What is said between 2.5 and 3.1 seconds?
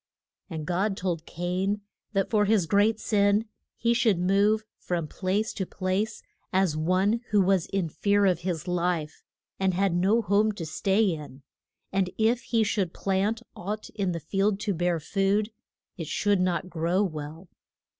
great